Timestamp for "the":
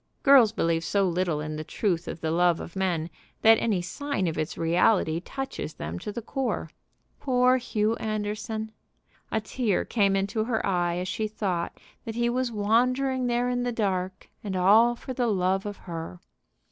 1.57-1.63, 2.21-2.31, 6.11-6.23, 13.61-13.71, 15.13-15.27